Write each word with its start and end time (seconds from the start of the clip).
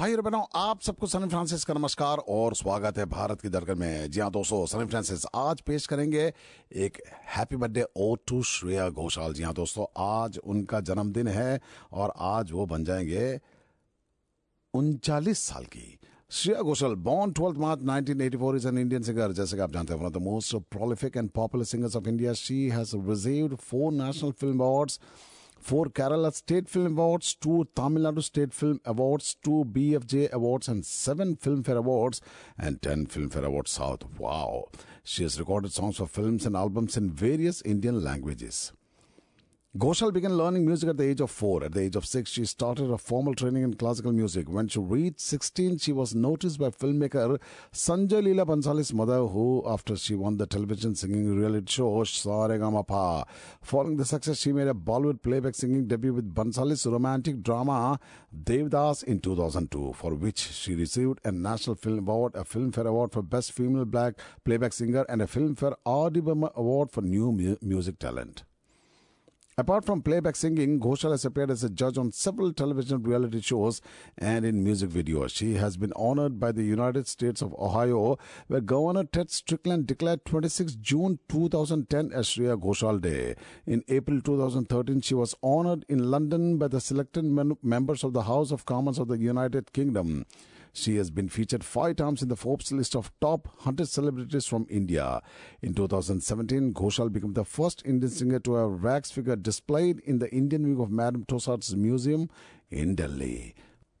भाई 0.00 0.14
और 0.14 0.20
बहनों, 0.20 0.42
आप 0.56 0.80
सबको 0.80 1.06
सनी 1.06 1.28
फ्रांसिस 1.28 1.64
का 1.64 1.74
नमस्कार 1.74 2.18
और 2.28 2.54
स्वागत 2.56 2.98
है 2.98 3.04
भारत 3.06 3.40
की 3.40 3.48
धड़कन 3.48 3.78
में। 3.78 4.10
जी 4.10 4.20
हाँ 4.20 4.30
दोस्तों, 4.30 4.64
सनी 4.66 4.84
फ्रांसिस 4.84 5.24
आज 5.34 5.60
पेश 5.60 5.86
करेंगे 5.86 6.22
एक 6.72 7.00
हैप्पी 7.36 7.56
बर्थडे 7.56 7.84
ओ 7.96 8.14
टू 8.28 8.42
श्रेया 8.42 8.88
घोषाल। 8.88 9.34
जी 9.34 9.42
हाँ 9.42 9.52
दोस्तों, 9.54 9.84
आज 9.98 10.38
उनका 10.38 10.80
जन्मदिन 10.80 11.28
है 11.28 11.60
और 11.92 12.12
आज 12.18 12.52
वो 12.52 12.66
बन 12.66 12.84
जाएँगे 12.84 13.40
उनचालीस 14.74 15.38
साल 15.38 15.64
की। 15.64 15.98
Shreya 16.30 16.62
Ghoshal, 16.62 16.94
born 17.08 17.34
12 17.40 17.60
March 17.60 17.84
1984 17.84 18.56
is 18.56 18.68
an 18.68 18.78
Indian 18.78 19.02
singer 19.02 19.32
जैसे 19.32 19.56
कि 19.56 19.62
आप 19.62 19.72
जानते 19.72 19.94
हैं 19.94 20.12
the 20.12 20.26
most 20.28 20.56
prolific 20.76 21.16
and 21.16 21.34
popular 21.34 21.66
singers 21.74 22.00
of 22.00 22.08
India, 22.14 22.34
she 22.34 22.70
has 22.70 22.94
received 23.10 23.60
four 23.60 23.92
national 23.92 24.32
film 24.32 24.60
awards 24.60 24.98
four 25.60 25.86
Kerala 25.86 26.32
State 26.34 26.68
Film 26.68 26.98
Awards, 26.98 27.34
two 27.34 27.68
Tamil 27.76 28.02
Nadu 28.02 28.22
State 28.22 28.52
Film 28.52 28.80
Awards, 28.84 29.36
two 29.42 29.64
BFJ 29.70 30.32
Awards, 30.32 30.68
and 30.68 30.84
seven 30.84 31.36
Filmfare 31.36 31.76
Awards, 31.76 32.20
and 32.58 32.80
ten 32.82 33.06
Filmfare 33.06 33.44
Awards 33.44 33.70
South. 33.70 34.04
Wow! 34.18 34.68
She 35.04 35.22
has 35.22 35.38
recorded 35.38 35.72
songs 35.72 35.98
for 35.98 36.06
films 36.06 36.46
and 36.46 36.56
albums 36.56 36.96
in 36.96 37.10
various 37.10 37.62
Indian 37.62 38.02
languages. 38.02 38.72
Ghoshal 39.78 40.12
began 40.12 40.36
learning 40.36 40.66
music 40.66 40.88
at 40.88 40.96
the 40.96 41.04
age 41.04 41.20
of 41.20 41.30
four. 41.30 41.62
At 41.62 41.74
the 41.74 41.82
age 41.82 41.94
of 41.94 42.04
six, 42.04 42.32
she 42.32 42.44
started 42.44 42.90
a 42.90 42.98
formal 42.98 43.36
training 43.36 43.62
in 43.62 43.74
classical 43.74 44.10
music. 44.10 44.48
When 44.48 44.66
she 44.66 44.80
reached 44.80 45.20
16, 45.20 45.78
she 45.78 45.92
was 45.92 46.12
noticed 46.12 46.58
by 46.58 46.70
filmmaker 46.70 47.38
Sanjay 47.72 48.20
Leela 48.20 48.44
Bhansali's 48.44 48.92
mother, 48.92 49.24
who, 49.28 49.62
after 49.64 49.94
she 49.94 50.16
won 50.16 50.38
the 50.38 50.46
television 50.46 50.96
singing 50.96 51.36
reality 51.36 51.70
show 51.70 52.02
Saregama 52.02 52.84
Pa, 52.84 53.22
following 53.62 53.96
the 53.96 54.04
success, 54.04 54.40
she 54.40 54.50
made 54.50 54.66
a 54.66 54.74
Bollywood 54.74 55.22
playback 55.22 55.54
singing 55.54 55.86
debut 55.86 56.14
with 56.14 56.34
Bhansali's 56.34 56.84
romantic 56.84 57.40
drama 57.40 58.00
Devdas 58.36 59.04
in 59.04 59.20
2002, 59.20 59.92
for 59.92 60.16
which 60.16 60.40
she 60.40 60.74
received 60.74 61.20
a 61.24 61.30
National 61.30 61.76
Film 61.76 61.98
Award, 62.00 62.34
a 62.34 62.42
Filmfare 62.42 62.86
Award 62.86 63.12
for 63.12 63.22
Best 63.22 63.52
Female 63.52 63.84
Black 63.84 64.14
Playback 64.44 64.72
Singer, 64.72 65.06
and 65.08 65.22
a 65.22 65.26
Filmfare 65.26 65.76
R.D. 65.86 66.18
Burman 66.18 66.50
Award 66.56 66.90
for 66.90 67.02
New 67.02 67.30
mu- 67.30 67.56
Music 67.62 68.00
Talent. 68.00 68.42
Apart 69.60 69.84
from 69.84 70.00
playback 70.00 70.36
singing, 70.36 70.80
Ghoshal 70.80 71.10
has 71.10 71.26
appeared 71.26 71.50
as 71.50 71.62
a 71.62 71.68
judge 71.68 71.98
on 71.98 72.12
several 72.12 72.50
television 72.50 73.02
reality 73.02 73.42
shows 73.42 73.82
and 74.16 74.42
in 74.46 74.64
music 74.64 74.88
videos. 74.88 75.36
She 75.36 75.56
has 75.56 75.76
been 75.76 75.92
honored 75.96 76.40
by 76.40 76.50
the 76.50 76.62
United 76.62 77.06
States 77.06 77.42
of 77.42 77.54
Ohio, 77.58 78.16
where 78.46 78.62
Governor 78.62 79.04
Ted 79.04 79.30
Strickland 79.30 79.86
declared 79.86 80.24
26 80.24 80.76
June 80.76 81.18
2010 81.28 82.10
as 82.10 82.26
Shreya 82.28 82.58
Ghoshal 82.58 83.02
Day. 83.02 83.34
In 83.66 83.84
April 83.88 84.22
2013, 84.22 85.02
she 85.02 85.12
was 85.12 85.34
honored 85.42 85.84
in 85.90 86.10
London 86.10 86.56
by 86.56 86.68
the 86.68 86.80
selected 86.80 87.26
members 87.62 88.02
of 88.02 88.14
the 88.14 88.22
House 88.22 88.52
of 88.52 88.64
Commons 88.64 88.98
of 88.98 89.08
the 89.08 89.18
United 89.18 89.74
Kingdom. 89.74 90.24
She 90.72 90.96
has 90.96 91.10
been 91.10 91.28
featured 91.28 91.64
five 91.64 91.96
times 91.96 92.22
in 92.22 92.28
the 92.28 92.36
Forbes 92.36 92.70
list 92.72 92.94
of 92.94 93.10
top 93.20 93.46
100 93.46 93.88
celebrities 93.88 94.46
from 94.46 94.66
India. 94.70 95.20
In 95.62 95.74
2017, 95.74 96.72
Ghoshal 96.74 97.12
became 97.12 97.32
the 97.32 97.44
first 97.44 97.82
Indian 97.84 98.10
singer 98.10 98.38
to 98.40 98.54
have 98.54 98.66
a 98.66 98.68
wax 98.68 99.10
figure 99.10 99.36
displayed 99.36 100.00
in 100.00 100.18
the 100.18 100.30
Indian 100.30 100.62
Wing 100.62 100.80
of 100.80 100.90
Madame 100.90 101.24
Tussauds 101.24 101.74
Museum 101.74 102.30
in 102.70 102.94
Delhi. 102.94 103.54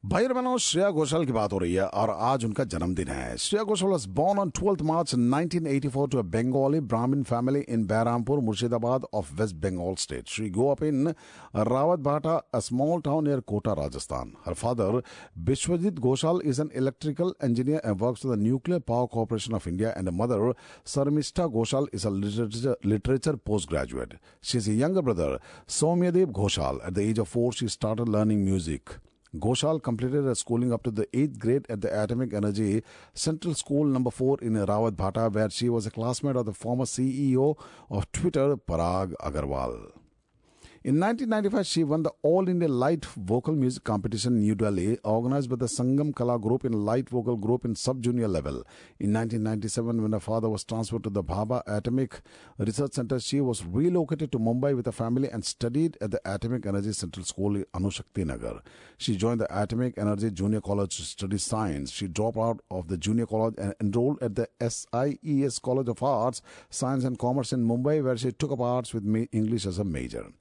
भाई 0.04 0.26
बनाओ 0.28 0.58
श्रेया 0.58 0.90
घोषाल 0.90 1.24
की 1.26 1.32
बात 1.32 1.52
हो 1.52 1.58
रही 1.58 1.72
है 1.74 1.86
और 1.86 2.10
आज 2.10 2.44
उनका 2.44 2.64
जन्मदिन 2.64 3.08
है। 3.08 3.36
Shreya 3.36 3.64
Ghoshal 3.64 3.90
was 3.90 4.08
born 4.10 4.38
on 4.38 4.50
twelfth 4.50 4.82
March 4.82 5.14
1984 5.14 6.06
to 6.12 6.18
a 6.18 6.22
Bengali 6.30 6.80
Brahmin 6.82 7.22
family 7.22 7.60
in 7.68 7.84
Berhampur 7.86 8.40
Murshidabad 8.40 9.04
of 9.14 9.32
West 9.40 9.56
Bengal 9.56 9.94
state 9.96 10.28
she 10.28 10.48
grew 10.50 10.68
up 10.70 10.82
in 10.84 11.08
Rawat 11.68 11.98
Bhata 12.06 12.36
a 12.54 12.60
small 12.60 13.00
town 13.00 13.24
near 13.24 13.40
Kota 13.46 13.72
Rajasthan 13.72 14.32
her 14.46 14.54
father 14.54 15.02
Bishwajit 15.50 15.98
Ghoshal 16.00 16.40
is 16.44 16.60
an 16.62 16.70
electrical 16.76 17.34
engineer 17.44 17.82
and 17.84 18.00
work 18.00 18.26
the 18.26 18.38
nuclear 18.42 18.80
power 18.88 19.06
corporation 19.12 19.54
of 19.54 19.68
India 19.68 19.90
and 19.90 20.08
mother 20.22 20.52
Sharmistha 20.94 21.46
Ghoshal 21.48 21.88
is 21.94 22.08
a 22.08 22.74
literature 22.86 23.36
post 23.46 23.70
graduate 23.70 24.18
she 24.42 24.58
is 24.58 24.70
a 24.70 24.80
younger 24.80 25.02
brother 25.02 25.38
Soumyadeep 25.78 26.42
Ghoshal 26.42 26.80
at 26.86 26.92
the 26.92 27.06
age 27.06 27.20
of 27.20 27.32
four 27.34 27.52
she 27.52 27.68
start 27.68 28.08
learning 28.08 28.44
music 28.44 28.98
Ghoshal 29.36 29.80
completed 29.80 30.24
her 30.24 30.34
schooling 30.34 30.72
up 30.72 30.82
to 30.82 30.90
the 30.90 31.06
8th 31.06 31.38
grade 31.38 31.66
at 31.68 31.80
the 31.80 32.02
Atomic 32.02 32.34
Energy 32.34 32.82
Central 33.14 33.54
School 33.54 33.84
number 33.84 34.10
4 34.10 34.38
in 34.42 34.54
Rawat 34.54 34.96
Bhata 34.96 35.32
where 35.32 35.48
she 35.50 35.68
was 35.68 35.86
a 35.86 35.90
classmate 35.92 36.34
of 36.34 36.46
the 36.46 36.52
former 36.52 36.84
CEO 36.84 37.56
of 37.88 38.10
Twitter 38.10 38.56
Parag 38.56 39.14
Agarwal. 39.20 39.92
In 40.82 40.98
1995, 40.98 41.66
she 41.66 41.84
won 41.84 42.04
the 42.04 42.12
All 42.22 42.48
India 42.48 42.66
Light 42.66 43.04
Vocal 43.04 43.54
Music 43.54 43.84
Competition 43.84 44.36
in 44.36 44.40
New 44.40 44.54
Delhi, 44.54 44.96
organized 45.04 45.50
by 45.50 45.56
the 45.56 45.66
Sangam 45.66 46.16
Kala 46.16 46.38
Group 46.38 46.64
in 46.64 46.72
Light 46.72 47.10
Vocal 47.10 47.36
Group 47.36 47.66
in 47.66 47.74
sub-junior 47.74 48.26
level. 48.26 48.64
In 48.98 49.12
1997, 49.12 50.00
when 50.00 50.12
her 50.12 50.20
father 50.20 50.48
was 50.48 50.64
transferred 50.64 51.04
to 51.04 51.10
the 51.10 51.22
Bhabha 51.22 51.62
Atomic 51.66 52.22
Research 52.56 52.94
Center, 52.94 53.20
she 53.20 53.42
was 53.42 53.62
relocated 53.62 54.32
to 54.32 54.38
Mumbai 54.38 54.74
with 54.74 54.86
her 54.86 54.92
family 54.92 55.28
and 55.28 55.44
studied 55.44 55.98
at 56.00 56.12
the 56.12 56.20
Atomic 56.24 56.64
Energy 56.64 56.94
Central 56.94 57.26
School 57.26 57.56
in 57.56 57.66
Anushakti 57.74 58.24
Nagar. 58.24 58.62
She 58.96 59.16
joined 59.16 59.42
the 59.42 59.62
Atomic 59.62 59.98
Energy 59.98 60.30
Junior 60.30 60.62
College 60.62 60.96
to 60.96 61.02
study 61.02 61.36
science. 61.36 61.90
She 61.90 62.08
dropped 62.08 62.38
out 62.38 62.62
of 62.70 62.88
the 62.88 62.96
junior 62.96 63.26
college 63.26 63.56
and 63.58 63.74
enrolled 63.82 64.22
at 64.22 64.34
the 64.34 64.48
SIES 64.58 65.58
College 65.58 65.88
of 65.88 66.02
Arts, 66.02 66.40
Science 66.70 67.04
and 67.04 67.18
Commerce 67.18 67.52
in 67.52 67.68
Mumbai, 67.68 68.02
where 68.02 68.16
she 68.16 68.32
took 68.32 68.50
up 68.50 68.60
arts 68.60 68.94
with 68.94 69.04
English 69.30 69.66
as 69.66 69.78
a 69.78 69.84
major. 69.84 70.32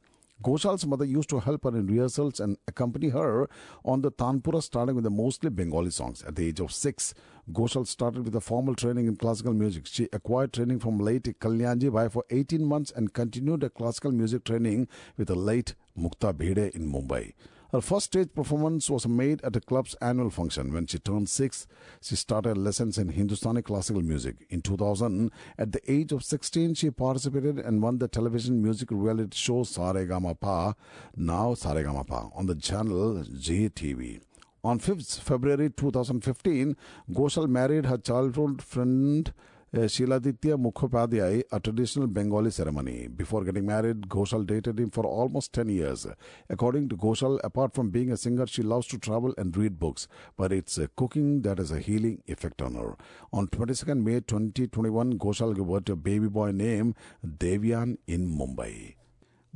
Ghoshal's 0.41 0.85
mother 0.85 1.03
used 1.03 1.29
to 1.29 1.39
help 1.39 1.65
her 1.65 1.75
in 1.75 1.87
rehearsals 1.87 2.39
and 2.39 2.57
accompany 2.67 3.09
her 3.09 3.49
on 3.83 4.01
the 4.01 4.11
Tanpura, 4.11 4.63
starting 4.63 4.95
with 4.95 5.03
the 5.03 5.09
mostly 5.09 5.49
Bengali 5.49 5.91
songs. 5.91 6.23
At 6.23 6.37
the 6.37 6.47
age 6.47 6.61
of 6.61 6.71
six, 6.71 7.13
Ghoshal 7.51 7.85
started 7.85 8.23
with 8.23 8.35
a 8.35 8.41
formal 8.41 8.73
training 8.75 9.07
in 9.07 9.17
classical 9.17 9.53
music. 9.53 9.85
She 9.85 10.07
acquired 10.13 10.53
training 10.53 10.79
from 10.79 10.97
late 10.97 11.23
Kalyanji 11.39 11.91
Bhai 11.91 12.07
for 12.07 12.23
18 12.29 12.63
months 12.63 12.91
and 12.91 13.13
continued 13.13 13.63
her 13.63 13.69
classical 13.69 14.11
music 14.11 14.45
training 14.45 14.87
with 15.17 15.27
the 15.27 15.35
late 15.35 15.75
Mukta 15.97 16.33
Bhide 16.33 16.69
in 16.69 16.89
Mumbai. 16.89 17.33
Her 17.71 17.81
first 17.81 18.07
stage 18.07 18.33
performance 18.33 18.89
was 18.89 19.07
made 19.07 19.41
at 19.43 19.53
the 19.53 19.61
club's 19.61 19.93
annual 20.01 20.31
function. 20.31 20.73
When 20.73 20.87
she 20.87 20.97
turned 20.97 21.29
six, 21.29 21.67
she 22.01 22.15
started 22.15 22.57
lessons 22.57 22.97
in 22.97 23.09
Hindustani 23.09 23.61
classical 23.61 24.01
music. 24.01 24.47
In 24.49 24.63
2000, 24.63 25.31
at 25.55 25.71
the 25.71 25.91
age 25.91 26.11
of 26.11 26.23
16, 26.23 26.73
she 26.73 26.89
participated 26.89 27.59
and 27.59 27.83
won 27.83 27.99
the 27.99 28.07
television 28.07 28.63
music 28.63 28.87
reality 28.89 29.37
show 29.37 29.61
Saregama 29.61 30.39
Pa, 30.39 30.73
now 31.15 31.53
Saregama 31.53 32.07
Pa, 32.07 32.29
on 32.33 32.47
the 32.47 32.55
channel 32.55 33.23
Zee 33.23 33.69
TV. 33.69 34.19
On 34.63 34.79
5th 34.79 35.19
February 35.19 35.69
2015, 35.69 36.75
Ghoshal 37.11 37.47
married 37.47 37.85
her 37.85 37.99
childhood 37.99 38.63
friend 38.63 39.31
uh, 39.73 39.79
Shiladitya 39.79 40.55
Mukhopadhyay, 40.57 41.43
a 41.51 41.59
traditional 41.59 42.07
Bengali 42.07 42.51
ceremony. 42.51 43.07
Before 43.07 43.43
getting 43.43 43.65
married, 43.65 44.01
Ghoshal 44.09 44.45
dated 44.45 44.79
him 44.79 44.89
for 44.89 45.05
almost 45.05 45.53
10 45.53 45.69
years. 45.69 46.07
According 46.49 46.89
to 46.89 46.97
Ghoshal, 46.97 47.39
apart 47.43 47.73
from 47.73 47.89
being 47.89 48.11
a 48.11 48.17
singer, 48.17 48.47
she 48.47 48.61
loves 48.63 48.87
to 48.87 48.97
travel 48.97 49.33
and 49.37 49.55
read 49.55 49.79
books, 49.79 50.07
but 50.37 50.51
it's 50.51 50.77
uh, 50.77 50.87
cooking 50.95 51.41
that 51.43 51.57
has 51.57 51.71
a 51.71 51.79
healing 51.79 52.21
effect 52.27 52.61
on 52.61 52.75
her. 52.75 52.95
On 53.33 53.47
22nd 53.47 54.03
May 54.03 54.19
2021, 54.21 55.17
Ghoshal 55.19 55.55
gave 55.55 55.67
birth 55.67 55.85
to 55.85 55.93
a 55.93 55.95
baby 55.95 56.27
boy 56.27 56.51
named 56.51 56.95
Devyan 57.25 57.97
in 58.07 58.27
Mumbai. 58.27 58.95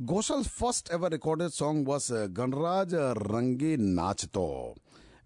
Ghoshal's 0.04 0.48
first 0.48 0.90
ever 0.90 1.08
recorded 1.08 1.52
song 1.52 1.84
was 1.84 2.10
uh, 2.10 2.26
Ganraj 2.28 2.90
Rangi 3.14 3.76
Nachto 3.78 4.74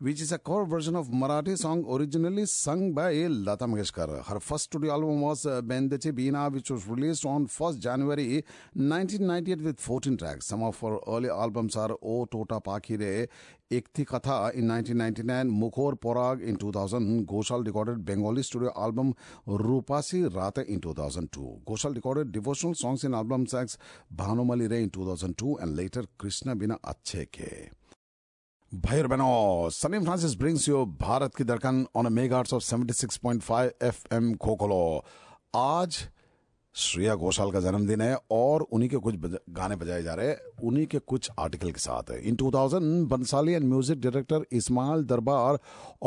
which 0.01 0.21
is 0.21 0.31
a 0.31 0.39
cover 0.39 0.65
version 0.65 0.95
of 0.95 1.09
Marathi 1.09 1.59
song 1.59 1.85
originally 1.89 2.47
sung 2.47 2.93
by 2.93 3.13
Lata 3.27 3.67
Mangeshkar. 3.67 4.25
Her 4.25 4.39
first 4.39 4.65
studio 4.65 4.93
album 4.93 5.21
was 5.21 5.45
uh, 5.45 5.61
Bendeche 5.61 6.15
Bina, 6.15 6.49
which 6.51 6.71
was 6.71 6.87
released 6.87 7.27
on 7.27 7.49
1st 7.49 7.81
January 7.81 8.45
1998 8.75 9.61
with 9.61 9.81
14 9.81 10.17
tracks. 10.17 10.47
Some 10.47 10.63
of 10.63 10.79
her 10.81 10.99
early 11.09 11.29
albums 11.29 11.75
are 11.75 11.97
O 12.01 12.27
Tota 12.27 12.61
Pakire, 12.61 13.27
Ekthi 13.73 14.05
Katha 14.05 14.55
in 14.55 14.69
1999, 14.69 15.51
Mukhor 15.51 15.99
Porag 15.99 16.43
in 16.47 16.55
2000. 16.57 17.27
Ghoshal 17.27 17.67
recorded 17.67 18.05
Bengali 18.05 18.45
studio 18.45 18.73
album 18.77 19.15
Rupasi 19.49 20.33
Rate 20.33 20.69
in 20.69 20.81
2002. 20.81 21.63
Ghoshal 21.67 21.93
recorded 21.97 22.31
devotional 22.31 22.75
songs 22.75 23.03
in 23.03 23.15
albums 23.15 23.53
like 23.53 23.69
Bhanumali 24.15 24.71
Re 24.71 24.85
in 24.85 24.91
2002 24.91 25.57
and 25.57 25.77
later 25.77 26.05
Krishna 26.17 26.55
Bina 26.55 26.79
Achhe 26.85 27.27
Ke. 27.33 27.73
भाई 28.75 28.99
और 28.99 29.07
बहनों 29.07 29.71
Salim 29.71 30.05
Francis 30.05 30.35
brings 30.35 30.69
you 30.69 30.85
Bharat 31.01 31.35
की 31.35 31.45
धड़कन 31.45 31.87
on 31.97 32.13
mega 32.13 32.39
of 32.39 32.63
76.5 32.63 33.71
FM 33.83 34.35
खोखलो। 34.35 35.05
आज 35.57 36.09
श्रेया 36.81 37.15
घोषाल 37.15 37.51
का 37.51 37.61
जन्मदिन 37.61 38.01
है 38.01 38.17
और 38.31 38.63
उन्हीं 38.63 38.89
के 38.91 38.97
कुछ 38.97 39.15
बजा, 39.15 39.39
गाने 39.51 39.77
बजाए 39.77 40.03
जा 40.03 40.13
रहे 40.15 40.27
हैं। 40.29 40.37
उन्हीं 40.69 40.87
के 40.87 40.99
कुछ 40.99 41.31
आर्टिकल 41.41 41.71
के 41.71 41.81
साथ 41.81 42.11
in 42.17 42.37
2000 42.43 42.83
Bhansali 43.11 43.53
and 43.53 43.65
music 43.65 44.01
director 44.01 44.45
Ismail 44.57 45.03
Darbar 45.13 45.59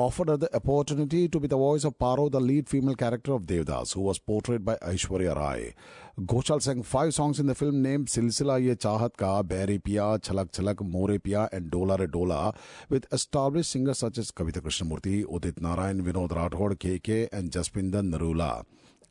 offered 0.04 0.30
the 0.44 0.50
opportunity 0.56 1.28
to 1.28 1.40
be 1.40 1.48
the 1.48 1.54
voice 1.64 1.86
of 1.86 1.94
Paro 2.00 2.30
the 2.30 2.42
lead 2.42 2.66
female 2.68 2.96
character 3.04 3.32
of 3.32 3.42
Devdas 3.46 3.94
who 3.98 4.06
was 4.08 4.20
portrayed 4.28 4.62
by 4.62 4.78
Aishwarya 4.94 5.34
Rai 5.34 5.72
Ghoshal 6.20 6.60
sang 6.60 6.82
five 6.84 7.12
songs 7.12 7.40
in 7.40 7.48
the 7.48 7.54
film 7.54 7.76
name 7.88 8.06
Silsila 8.16 8.58
Ye 8.58 8.76
Chaahat 8.76 9.16
का 9.20 9.42
बहरे 9.52 9.78
पिया 9.86 10.16
छलक 10.18 10.54
छलक 10.54 10.82
मोरे 10.96 11.18
पिया 11.26 11.48
and 11.54 11.70
Dola 11.72 11.96
Re 11.96 12.08
Dola 12.18 12.48
with 12.92 13.08
establish 13.14 13.68
singer 13.68 13.94
such 14.04 14.20
as 14.20 14.32
Kavita 14.38 14.62
Krishnamurthy 14.62 15.22
Udit 15.30 15.62
Narayan 15.62 16.02
Vinod 16.02 16.34
Rathod 16.34 16.74
K 16.74 16.98
K 17.10 17.22
and 17.34 17.50
Jaspinder 17.50 18.02
Narula 18.04 18.52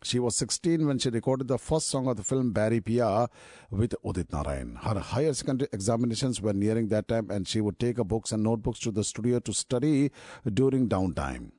She 0.02 0.18
was 0.18 0.34
16 0.36 0.86
when 0.86 0.98
she 0.98 1.10
recorded 1.10 1.48
the 1.48 1.58
first 1.58 1.88
song 1.88 2.08
of 2.08 2.16
the 2.16 2.22
film 2.22 2.54
Bairi 2.54 2.80
Piya 2.80 3.28
with 3.70 3.94
Udit 4.02 4.32
Narayan. 4.32 4.76
Her 4.76 4.98
higher 4.98 5.34
secondary 5.34 5.68
examinations 5.72 6.40
were 6.40 6.54
nearing 6.54 6.88
that 6.88 7.08
time 7.08 7.30
and 7.30 7.46
she 7.46 7.60
would 7.60 7.78
take 7.78 7.98
her 7.98 8.04
books 8.04 8.32
and 8.32 8.42
notebooks 8.42 8.78
to 8.80 8.90
the 8.90 9.04
studio 9.04 9.40
to 9.40 9.52
study 9.52 10.10
during 10.54 10.88
downtime. 10.88 11.50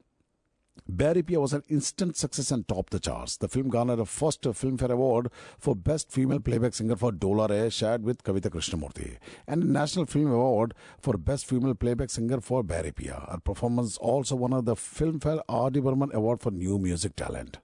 Bairi 0.89 1.21
Piya 1.21 1.39
was 1.39 1.53
an 1.53 1.61
instant 1.69 2.17
success 2.17 2.49
and 2.49 2.67
topped 2.67 2.91
the 2.91 2.99
charts. 2.99 3.37
The 3.37 3.47
film 3.47 3.69
garnered 3.69 3.99
a 3.99 4.05
first 4.05 4.41
Filmfare 4.41 4.89
Award 4.89 5.29
for 5.59 5.75
Best 5.75 6.11
Female 6.11 6.39
Playback 6.39 6.73
Singer 6.73 6.95
for 6.95 7.11
Dola 7.11 7.47
Re, 7.47 7.69
shared 7.69 8.03
with 8.03 8.23
Kavita 8.23 8.49
Krishnamurti, 8.49 9.17
and 9.47 9.61
a 9.61 9.67
National 9.67 10.07
Film 10.07 10.31
Award 10.31 10.73
for 10.99 11.13
Best 11.13 11.45
Female 11.45 11.75
Playback 11.75 12.09
Singer 12.09 12.41
for 12.41 12.63
Bairi 12.63 12.91
Piya. 12.91 13.29
Her 13.29 13.37
performance 13.37 13.97
also 13.97 14.35
won 14.35 14.53
her 14.53 14.61
the 14.61 14.75
Filmfare 14.75 15.41
R.D. 15.47 15.79
Burman 15.81 16.09
Award 16.13 16.41
for 16.41 16.49
New 16.49 16.79
Music 16.79 17.15
Talent. 17.15 17.59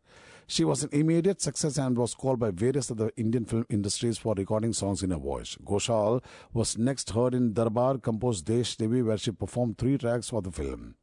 She 0.50 0.64
was 0.64 0.82
an 0.82 0.90
immediate 0.94 1.42
success 1.42 1.78
and 1.78 1.98
was 1.98 2.16
called 2.16 2.40
by 2.40 2.52
various 2.52 2.90
other 2.90 3.12
Indian 3.18 3.44
film 3.44 3.66
industries 3.70 4.18
for 4.18 4.34
recording 4.34 4.72
songs 4.72 5.04
in 5.04 5.12
her 5.12 5.18
voice. 5.18 5.58
Ghoshal 5.66 6.24
was 6.54 6.78
next 6.78 7.10
heard 7.10 7.34
in 7.34 7.52
Darbar 7.52 7.98
composed 7.98 8.46
Desh 8.46 8.78
Devi 8.78 9.02
where 9.02 9.18
she 9.18 9.32
performed 9.32 9.78
three 9.78 9.98
tracks 9.98 10.30
for 10.30 10.42
the 10.42 10.52
film. 10.52 10.96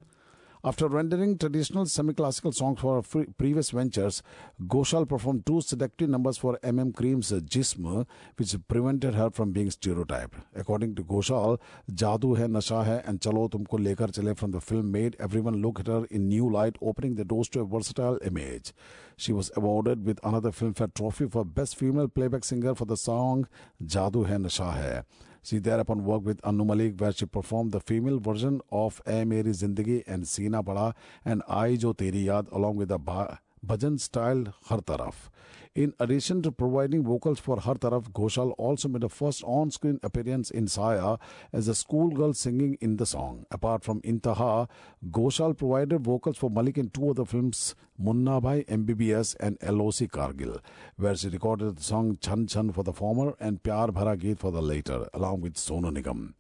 After 0.66 0.88
rendering 0.88 1.37
traditional 1.37 1.84
semi-classical 1.84 2.52
songs 2.52 2.81
for 2.81 3.02
her 3.02 3.26
previous 3.37 3.69
ventures, 3.69 4.22
Ghoshal 4.66 5.06
performed 5.06 5.44
two 5.44 5.61
seductive 5.61 6.08
numbers 6.08 6.38
for 6.38 6.58
MM 6.62 6.94
Kreem's 6.94 7.32
Jism, 7.32 8.06
which 8.38 8.56
prevented 8.66 9.14
her 9.14 9.28
from 9.31 9.52
being 9.52 9.70
stereotyped. 9.70 10.37
According 10.55 10.94
to 10.94 11.05
Ghoshal, 11.05 11.61
Jadoo 11.93 12.38
Hai 12.38 12.46
Nasha 12.46 12.82
Hai 12.82 13.02
and 13.05 13.20
Chalo 13.20 13.50
Tumko 13.50 13.78
Lekar 13.78 14.14
Chale 14.14 14.34
from 14.34 14.52
the 14.52 14.61
film 14.62 14.90
made 14.90 15.16
everyone 15.20 15.61
look 15.61 15.81
at 15.81 15.87
her 15.87 16.06
in 16.06 16.28
new 16.28 16.50
light, 16.50 16.76
opening 16.81 17.16
the 17.16 17.26
doors 17.26 17.50
to 17.50 17.61
a 17.61 17.66
versatile 17.66 18.19
image. 18.25 18.72
She 19.19 19.34
was 19.34 19.50
awarded 19.55 20.06
with 20.06 20.19
another 20.25 20.50
Filmfare 20.50 20.94
Trophy 20.94 21.28
for 21.28 21.44
Best 21.44 21.76
Female 21.76 22.08
Playback 22.08 22.43
Singer 22.43 22.75
for 22.75 22.87
the 22.87 22.96
song 22.96 23.49
Jadoo 23.84 24.26
Hai 24.26 24.38
Nasha 24.38 24.70
Hai. 24.70 25.02
She 25.44 25.58
thereupon 25.58 26.05
worked 26.05 26.25
with 26.25 26.41
Anu 26.43 26.64
Malik, 26.64 26.99
where 26.99 27.12
she 27.12 27.26
performed 27.26 27.73
the 27.73 27.81
female 27.81 28.19
version 28.19 28.62
of 28.73 29.02
A 29.06 29.26
Meri 29.26 29.50
Zindagi 29.50 30.02
and 30.06 30.26
Sina 30.26 30.62
Bada 30.62 30.94
and 31.23 31.43
Ai 31.46 31.76
Jo 31.76 31.93
Teri 31.93 32.25
Yaad, 32.25 32.50
along 32.50 32.76
with 32.76 32.88
the 32.88 32.99
bhajan 32.99 34.00
style 34.00 34.55
Har 34.62 34.81
Taraf. 34.81 35.29
In 35.75 35.93
addition 35.99 36.41
to 36.43 36.53
providing 36.53 37.03
vocals 37.03 37.41
for 37.41 37.59
Har 37.59 37.75
Taraf, 37.75 38.12
Ghoshal 38.12 38.55
also 38.56 38.88
made 38.88 39.03
a 39.03 39.09
first 39.09 39.43
on-screen 39.43 39.99
appearance 40.05 40.49
in 40.49 40.69
Saya 40.69 41.17
as 41.53 41.67
a 41.67 41.75
schoolgirl 41.75 42.32
singing 42.32 42.79
in 42.81 42.97
the 42.97 43.05
song. 43.05 43.44
Apart 43.50 43.82
from 43.82 44.00
Intaha, 44.03 44.69
Ghoshal 45.11 45.59
provided 45.59 46.05
vocals 46.05 46.37
for 46.37 46.49
Malik 46.49 46.79
in 46.79 46.91
two 46.91 47.11
other 47.11 47.25
films, 47.25 47.75
Munna 47.99 48.41
Bhai 48.41 48.62
MBBS 48.69 49.35
and 49.41 49.59
LOC 49.62 50.09
Kargil, 50.12 50.61
where 50.97 51.17
she 51.17 51.29
recorded 51.29 51.75
the 51.75 51.82
song 51.82 52.19
Chan 52.21 52.47
Chan 52.47 52.71
for 52.71 52.85
the 52.85 52.93
former 52.93 53.35
and 53.41 53.61
Pyar 53.61 53.88
Bhara 53.88 54.17
Geet 54.17 54.38
for 54.38 54.53
the 54.53 54.62
later, 54.62 55.09
along 55.12 55.41
with 55.41 55.55
Sonu 55.55 55.91
Nigam. 55.91 56.35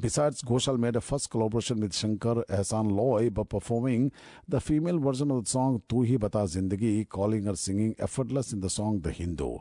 Besides, 0.00 0.42
Ghoshal 0.42 0.78
made 0.78 0.94
a 0.94 1.00
first 1.00 1.28
collaboration 1.28 1.80
with 1.80 1.92
Shankar 1.92 2.44
Ehsan 2.48 2.92
Loy 2.92 3.30
by 3.30 3.42
performing 3.42 4.12
the 4.46 4.60
female 4.60 5.00
version 5.00 5.28
of 5.32 5.42
the 5.42 5.50
song 5.50 5.82
Tu 5.88 6.04
Hi 6.04 6.16
Bata 6.18 6.38
Zindagi, 6.46 7.08
calling 7.08 7.46
her 7.46 7.56
singing 7.56 7.96
effortless 7.98 8.52
in 8.52 8.60
the 8.60 8.70
song 8.70 9.00
The 9.00 9.10
Hindu 9.10 9.58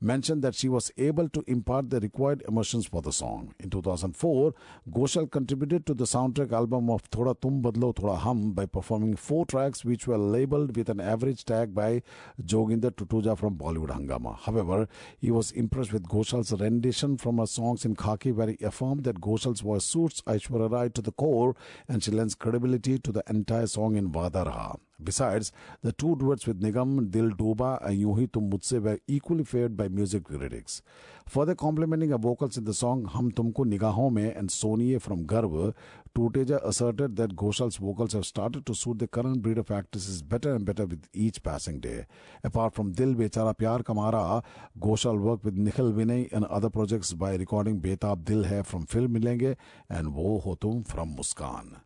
mentioned 0.00 0.42
that 0.42 0.54
she 0.54 0.68
was 0.68 0.90
able 0.96 1.28
to 1.28 1.42
impart 1.46 1.90
the 1.90 2.00
required 2.00 2.42
emotions 2.46 2.86
for 2.86 3.02
the 3.02 3.12
song. 3.12 3.54
In 3.60 3.70
2004, 3.70 4.54
Ghoshal 4.90 5.30
contributed 5.30 5.86
to 5.86 5.94
the 5.94 6.04
soundtrack 6.04 6.52
album 6.52 6.90
of 6.90 7.08
Thoda 7.10 7.38
Tum 7.40 7.62
Badlo 7.62 7.94
Thoda 7.94 8.18
Hum 8.18 8.52
by 8.52 8.66
performing 8.66 9.16
four 9.16 9.46
tracks 9.46 9.84
which 9.84 10.06
were 10.06 10.18
labeled 10.18 10.76
with 10.76 10.88
an 10.88 11.00
average 11.00 11.44
tag 11.44 11.74
by 11.74 12.02
Joginder 12.42 12.90
Tuteja 12.90 13.36
from 13.36 13.56
Bollywood 13.56 13.90
Hungama. 13.90 14.38
However, 14.40 14.88
he 15.18 15.30
was 15.30 15.50
impressed 15.52 15.92
with 15.92 16.08
Ghoshal's 16.08 16.52
rendition 16.52 17.16
from 17.16 17.38
her 17.38 17.46
songs 17.46 17.84
in 17.84 17.96
Khaki 17.96 18.32
where 18.32 18.48
he 18.48 18.64
affirmed 18.64 19.04
that 19.04 19.20
Ghoshal's 19.20 19.60
voice 19.60 19.84
suits 19.84 20.22
Aishwarya 20.22 20.70
Rai 20.70 20.90
to 20.90 21.02
the 21.02 21.12
core 21.12 21.54
and 21.88 22.02
she 22.02 22.10
lends 22.10 22.34
credibility 22.34 22.98
to 22.98 23.12
the 23.12 23.22
entire 23.28 23.66
song 23.66 23.96
in 23.96 24.10
Vadaraha. 24.10 24.78
Besides, 25.02 25.50
the 25.82 25.92
two 25.92 26.16
duets 26.16 26.46
with 26.46 26.60
Nigam, 26.60 27.10
Dil 27.10 27.30
Doba, 27.30 27.84
and 27.84 28.00
Yuhi 28.00 28.30
Tum 28.32 28.50
Mujhse 28.50 28.80
were 28.80 28.98
equally 29.08 29.44
favored 29.44 29.76
by 29.76 29.88
music 29.88 30.24
critics. 30.24 30.82
Further 31.26 31.54
complimenting 31.54 32.10
her 32.10 32.18
vocals 32.18 32.56
in 32.56 32.64
the 32.64 32.74
song 32.74 33.04
Hum 33.06 33.32
Tumko 33.32 33.64
Nigahon 33.64 34.12
Mein 34.12 34.30
and 34.30 34.50
Soniye 34.50 35.00
from 35.00 35.26
Garv, 35.26 35.74
Tuteja 36.14 36.64
asserted 36.64 37.16
that 37.16 37.34
Ghoshal's 37.34 37.76
vocals 37.78 38.12
have 38.12 38.24
started 38.24 38.64
to 38.66 38.74
suit 38.74 39.00
the 39.00 39.08
current 39.08 39.42
breed 39.42 39.58
of 39.58 39.70
actresses 39.70 40.22
better 40.22 40.54
and 40.54 40.64
better 40.64 40.86
with 40.86 41.08
each 41.12 41.42
passing 41.42 41.80
day. 41.80 42.06
Apart 42.44 42.74
from 42.74 42.92
Dil 42.92 43.14
Bechara 43.14 43.56
Pyar 43.56 43.82
Kamara, 43.82 44.44
Ghoshal 44.78 45.18
worked 45.18 45.44
with 45.44 45.56
Nikhil 45.56 45.92
Vinay 45.92 46.32
and 46.32 46.44
other 46.44 46.70
projects 46.70 47.12
by 47.14 47.34
recording 47.34 47.80
Betab 47.80 48.24
Dil 48.24 48.44
Hai 48.44 48.62
from 48.62 48.86
Film 48.86 49.14
Milenge 49.14 49.56
and 49.90 50.14
Wo 50.14 50.38
Ho 50.38 50.54
Tum 50.54 50.84
from 50.84 51.16
Muskan. 51.16 51.80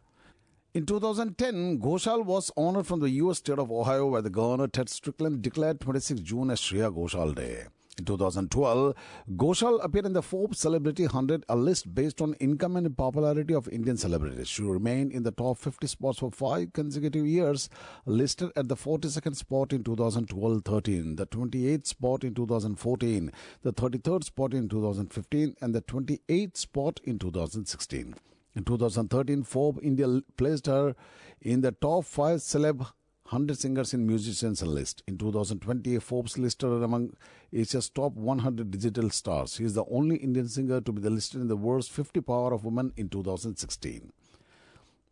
In 0.74 0.84
2010, 0.84 1.80
Ghoshal 1.80 2.26
was 2.26 2.52
honored 2.54 2.86
from 2.86 3.00
the 3.00 3.08
U.S. 3.08 3.38
state 3.38 3.58
of 3.58 3.72
Ohio 3.72 4.06
where 4.06 4.20
the 4.20 4.28
governor 4.28 4.68
Ted 4.68 4.90
Strickland 4.90 5.40
declared 5.40 5.80
26 5.80 6.20
June 6.20 6.50
as 6.50 6.60
Shreya 6.60 6.94
Ghoshal 6.94 7.34
Day. 7.34 7.64
In 7.96 8.04
2012, 8.04 8.94
Ghoshal 9.34 9.82
appeared 9.82 10.04
in 10.04 10.12
the 10.12 10.20
Forbes 10.20 10.60
Celebrity 10.60 11.04
100, 11.04 11.46
a 11.48 11.56
list 11.56 11.94
based 11.94 12.20
on 12.20 12.34
income 12.34 12.76
and 12.76 12.94
popularity 12.94 13.54
of 13.54 13.66
Indian 13.70 13.96
celebrities. 13.96 14.46
She 14.46 14.62
remained 14.62 15.10
in 15.12 15.22
the 15.22 15.30
top 15.30 15.56
50 15.56 15.86
spots 15.86 16.18
for 16.18 16.30
five 16.30 16.74
consecutive 16.74 17.26
years, 17.26 17.70
listed 18.04 18.50
at 18.54 18.68
the 18.68 18.76
42nd 18.76 19.36
spot 19.36 19.72
in 19.72 19.82
2012-13, 19.84 21.16
the 21.16 21.26
28th 21.26 21.86
spot 21.86 22.24
in 22.24 22.34
2014, 22.34 23.32
the 23.62 23.72
33rd 23.72 24.22
spot 24.22 24.52
in 24.52 24.68
2015, 24.68 25.56
and 25.62 25.74
the 25.74 25.80
28th 25.80 26.58
spot 26.58 27.00
in 27.04 27.18
2016. 27.18 28.14
In 28.58 28.64
2013, 28.64 29.44
Forbes 29.44 29.78
India 29.84 30.20
placed 30.37 30.66
her 30.66 30.96
in 31.40 31.60
the 31.60 31.70
top 31.70 32.05
five 32.05 32.40
celeb 32.40 32.78
100 32.78 33.56
singers 33.56 33.94
and 33.94 34.05
musicians 34.05 34.60
list. 34.62 35.05
In 35.06 35.16
2020, 35.16 35.96
Forbes 36.00 36.37
listed 36.37 36.69
her 36.69 36.82
among 36.82 37.12
Asia's 37.52 37.88
top 37.88 38.14
100 38.14 38.69
digital 38.72 39.10
stars. 39.10 39.55
She 39.55 39.62
is 39.62 39.75
the 39.75 39.84
only 39.88 40.16
Indian 40.16 40.49
singer 40.49 40.81
to 40.81 40.90
be 40.90 41.08
listed 41.08 41.40
in 41.40 41.46
the 41.46 41.56
world's 41.56 41.87
50 41.87 42.20
power 42.22 42.52
of 42.52 42.64
women 42.64 42.93
in 42.96 43.08
2016. 43.08 44.12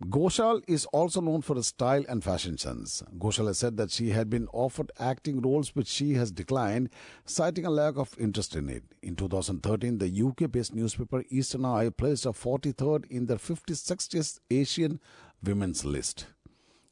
Ghoshal 0.05 0.63
is 0.69 0.85
also 0.87 1.23
known 1.23 1.41
for 1.41 1.57
her 1.57 1.63
style 1.63 2.05
and 2.07 2.23
fashion 2.23 2.59
sense. 2.59 3.03
Ghoshal 3.19 3.47
has 3.47 3.59
said 3.59 3.79
that 3.79 3.91
she 3.91 4.11
had 4.11 4.29
been 4.29 4.47
offered 4.53 4.93
acting 5.01 5.41
roles 5.41 5.75
which 5.75 5.89
she 5.89 6.13
has 6.15 6.31
declined, 6.31 6.91
citing 7.25 7.65
a 7.65 7.71
lack 7.71 7.97
of 7.97 8.15
interest 8.19 8.55
in 8.55 8.69
it. 8.69 8.85
In 9.03 9.17
2013, 9.17 9.97
the 9.97 10.23
UK 10.23 10.53
based 10.53 10.75
newspaper 10.75 11.25
Eastern 11.31 11.65
Eye 11.65 11.89
placed 11.89 12.25
her 12.25 12.33
43rd 12.33 13.07
in 13.07 13.25
their 13.25 13.39
50th 13.39 14.41
Asian 14.51 15.01
women's 15.43 15.83
list. 15.83 16.27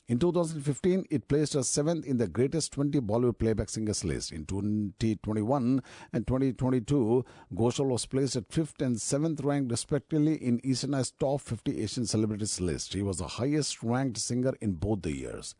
In 0.06 0.18
2015, 0.18 1.06
it 1.08 1.28
placed 1.28 1.54
her 1.54 1.62
seventh 1.62 2.04
in 2.04 2.18
the 2.18 2.28
greatest 2.28 2.73
20 2.73 3.00
Bollywood 3.00 3.38
playback 3.38 3.70
singers 3.70 4.04
list. 4.04 4.32
In 4.32 4.44
2021 4.44 5.82
and 6.12 6.26
2022, 6.26 7.25
Ghoshal 7.54 7.87
was 7.87 8.04
placed 8.04 8.37
at 8.37 8.52
fifth 8.52 8.82
and 8.82 9.00
seventh 9.00 9.40
ranked 9.40 9.70
respectively 9.70 10.34
in 10.34 10.61
Eastern 10.62 10.92
Eye's 10.92 11.11
top 11.11 11.40
50 11.40 11.80
Asian 11.82 12.04
celebrities 12.04 12.61
list. 12.61 12.92
He 12.92 13.00
was 13.00 13.16
the 13.16 13.26
highest 13.26 13.82
ranked 13.82 14.18
singer 14.18 14.52
in 14.61 14.73
both 14.73 15.00
the 15.00 15.16
years. 15.16 15.54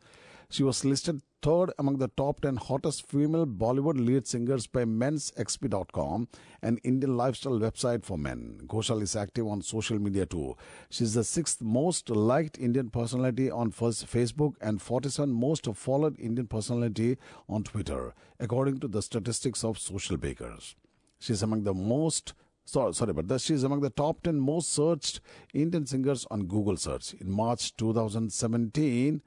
She 0.49 0.63
was 0.63 0.85
listed 0.85 1.21
third 1.41 1.71
among 1.77 1.97
the 1.97 2.07
top 2.07 2.41
10 2.41 2.55
hottest 2.55 3.07
female 3.07 3.45
Bollywood 3.45 4.03
lead 4.03 4.25
singers 4.25 4.65
by 4.67 4.83
mensxp.com, 4.83 6.27
an 6.61 6.77
Indian 6.83 7.17
lifestyle 7.17 7.59
website 7.59 8.03
for 8.03 8.17
men. 8.17 8.59
Ghoshal 8.65 9.01
is 9.01 9.15
active 9.15 9.45
on 9.47 9.61
social 9.61 9.99
media 9.99 10.25
too. 10.25 10.55
She's 10.89 11.13
the 11.13 11.23
sixth 11.23 11.61
most 11.61 12.09
liked 12.09 12.57
Indian 12.57 12.89
personality 12.89 13.51
on 13.51 13.71
Facebook 13.71 14.53
and 14.61 14.79
47th 14.79 15.29
most 15.29 15.67
followed 15.75 16.19
Indian 16.19 16.47
personality 16.47 17.17
on 17.47 17.63
Twitter, 17.63 18.13
according 18.39 18.79
to 18.79 18.87
the 18.87 19.01
statistics 19.01 19.63
of 19.63 19.77
Social 19.77 20.17
Bakers. 20.17 20.75
She's 21.19 21.43
among 21.43 21.63
the 21.63 21.73
most 21.73 22.33
sorry, 22.65 23.13
but 23.13 23.27
that 23.27 23.41
she's 23.41 23.63
among 23.63 23.81
the 23.81 23.91
top 23.91 24.23
10 24.23 24.39
most 24.39 24.73
searched 24.73 25.21
Indian 25.53 25.85
singers 25.85 26.25
on 26.31 26.47
Google 26.47 26.77
search. 26.77 27.13
In 27.13 27.29
March 27.29 27.75
2017, 27.77 29.21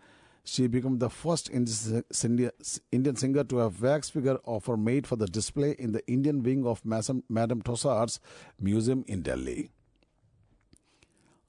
She 0.51 0.67
became 0.67 0.99
the 0.99 1.11
first 1.11 1.51
Indian 1.51 3.17
singer 3.17 3.45
to 3.45 3.57
have 3.59 3.83
wax 3.83 4.09
figure 4.09 4.39
offer 4.45 4.79
made 4.79 5.07
for 5.07 5.17
the 5.17 5.27
display 5.27 5.77
in 5.79 5.93
the 5.93 6.03
Indian 6.11 6.43
wing 6.43 6.67
of 6.67 6.83
Madame 6.87 7.23
Tussauds 7.63 8.19
Museum 8.59 9.05
in 9.07 9.21
Delhi. 9.21 9.71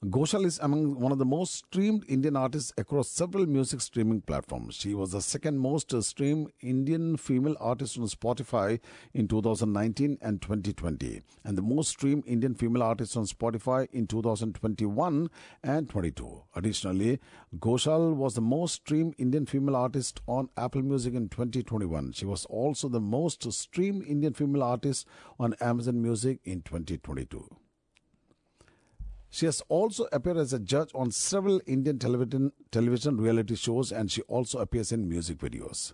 Ghoshal 0.06 0.46
is 0.46 0.58
among 0.60 0.98
one 0.98 1.12
of 1.12 1.18
the 1.18 1.26
most 1.26 1.54
streamed 1.54 2.06
Indian 2.08 2.34
artists 2.34 2.72
across 2.78 3.10
several 3.10 3.44
music 3.44 3.82
streaming 3.82 4.22
platforms. 4.22 4.76
She 4.76 4.94
was 4.94 5.12
the 5.12 5.20
second 5.20 5.58
most 5.58 5.92
streamed 6.02 6.52
Indian 6.62 7.18
female 7.18 7.54
artist 7.60 7.98
on 7.98 8.06
Spotify 8.06 8.80
in 9.12 9.28
2019 9.28 10.16
and 10.22 10.40
2020, 10.40 11.20
and 11.44 11.58
the 11.58 11.60
most 11.60 11.88
streamed 11.88 12.24
Indian 12.26 12.54
female 12.54 12.82
artist 12.82 13.14
on 13.14 13.26
Spotify 13.26 13.88
in 13.92 14.06
2021 14.06 15.28
and 15.62 15.90
22. 15.90 16.44
Additionally, 16.56 17.20
Ghoshal 17.58 18.14
was 18.14 18.34
the 18.36 18.40
most 18.40 18.76
streamed 18.76 19.14
Indian 19.18 19.44
female 19.44 19.76
artist 19.76 20.22
on 20.26 20.48
Apple 20.56 20.80
Music 20.80 21.12
in 21.12 21.28
2021. 21.28 22.12
She 22.12 22.24
was 22.24 22.46
also 22.46 22.88
the 22.88 23.00
most 23.00 23.52
streamed 23.52 24.04
Indian 24.04 24.32
female 24.32 24.62
artist 24.62 25.06
on 25.38 25.54
Amazon 25.60 26.00
Music 26.00 26.40
in 26.42 26.62
2022. 26.62 27.50
She 29.30 29.46
has 29.46 29.62
also 29.68 30.08
appeared 30.12 30.38
as 30.38 30.52
a 30.52 30.58
judge 30.58 30.90
on 30.92 31.12
several 31.12 31.60
Indian 31.66 31.98
television, 32.00 32.52
television 32.72 33.16
reality 33.16 33.54
shows 33.54 33.92
and 33.92 34.10
she 34.10 34.22
also 34.22 34.58
appears 34.58 34.90
in 34.90 35.08
music 35.08 35.38
videos. 35.38 35.92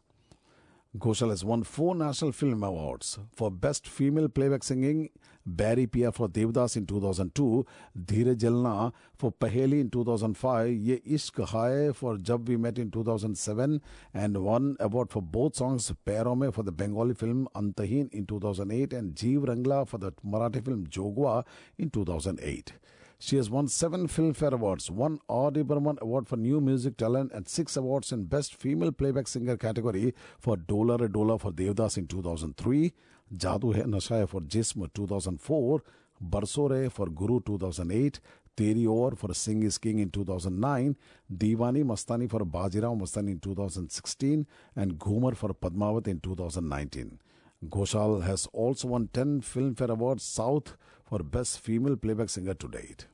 Ghoshal 0.99 1.29
has 1.29 1.45
won 1.45 1.63
four 1.63 1.95
National 1.95 2.33
Film 2.33 2.63
Awards 2.63 3.19
for 3.35 3.51
Best 3.51 3.87
Female 3.87 4.31
Playback 4.31 4.65
Singing, 4.65 5.11
Bairi 5.47 5.87
Piya 5.87 6.15
for 6.15 6.29
Devdas 6.29 6.77
in 6.79 6.87
2002, 6.87 7.67
Dheere 8.07 8.35
Jalna 8.35 8.95
for 9.19 9.31
Paheli 9.31 9.81
in 9.81 9.91
2005, 9.91 10.73
Ye 10.73 11.01
Ishq 11.01 11.47
Hai 11.49 11.93
for 11.93 12.17
Jab 12.17 12.49
We 12.49 12.57
Met 12.57 12.79
in 12.79 12.91
2007, 12.91 13.83
and 14.15 14.43
won 14.43 14.77
award 14.81 15.11
for 15.11 15.21
both 15.21 15.57
songs 15.57 15.93
Pairome 16.07 16.55
for 16.55 16.63
the 16.63 16.73
Bengali 16.73 17.13
film 17.13 17.47
Antahin 17.55 18.09
in 18.13 18.25
2008 18.25 18.95
and 18.95 19.15
Jeev 19.15 19.45
Rangla 19.45 19.87
for 19.87 19.99
the 19.99 20.13
Marathi 20.27 20.65
film 20.65 20.87
Jogwa 20.87 21.45
in 21.77 21.91
2008. 21.91 22.73
She 23.19 23.37
has 23.37 23.49
won 23.49 23.67
seven 23.69 24.09
Filmfare 24.09 24.53
Awards, 24.53 24.91
one 24.91 25.21
R.D. 25.29 25.63
Burman 25.63 25.99
Award 26.03 26.29
for 26.29 26.37
New 26.37 26.61
Music 26.61 26.99
Talent, 26.99 27.33
and 27.33 27.49
six 27.49 27.75
awards 27.75 28.13
in 28.13 28.25
Best 28.25 28.55
Female 28.55 28.93
Playback 28.93 29.27
Singer 29.27 29.57
category 29.57 30.15
for 30.39 30.57
Dola 30.57 31.01
Re 31.01 31.09
Dola 31.09 31.41
for 31.41 31.51
Devdas 31.51 31.97
in 31.97 32.07
2003, 32.07 32.93
Jadoo 33.35 33.75
Hai 33.75 33.85
Nasha 33.87 34.27
for 34.27 34.43
Jism 34.43 34.93
2004, 34.93 35.83
Barsore 36.23 36.93
for 36.93 37.07
Guru 37.07 37.41
2008, 37.41 38.21
Teri 38.55 38.87
Or 38.87 39.13
for 39.17 39.33
Singh 39.33 39.63
is 39.63 39.79
King 39.79 40.01
in 40.01 40.11
2009, 40.11 40.95
Diwani 41.35 41.85
Mastani 41.85 42.29
for 42.29 42.41
Bajirao 42.41 43.01
Mastani 43.01 43.31
in 43.31 43.39
2016, 43.39 44.47
and 44.77 44.99
Ghumar 44.99 45.35
for 45.35 45.55
Padmavat 45.55 46.07
in 46.09 46.21
2019. 46.21 47.19
Ghoshal 47.63 48.23
has 48.23 48.47
also 48.53 48.89
won 48.89 49.09
10 49.13 49.41
Filmfare 49.41 49.91
Awards 49.91 50.23
South 50.23 50.77
for 51.05 51.21
Best 51.21 51.59
Female 51.61 51.97
Playback 51.97 52.29
Singer 52.29 52.55
to 52.55 52.69
date. 52.69 53.07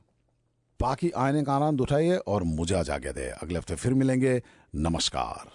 बाकी 0.79 1.09
आने 1.15 1.43
का 1.43 1.53
आनंद 1.55 1.81
उठाइए 1.81 2.15
और 2.27 2.43
मुझे 2.43 2.75
आ 2.75 2.81
जागे 2.83 3.11
दे 3.13 3.27
अगले 3.43 3.57
हफ़्ते 3.57 3.75
फिर 3.75 3.93
मिलेंगे 3.93 4.41
नमस्कार 4.75 5.51